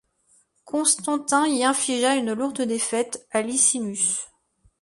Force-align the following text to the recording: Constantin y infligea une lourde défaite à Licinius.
Constantin 0.65 1.45
y 1.47 1.63
infligea 1.63 2.15
une 2.15 2.33
lourde 2.33 2.63
défaite 2.63 3.27
à 3.29 3.43
Licinius. 3.43 4.27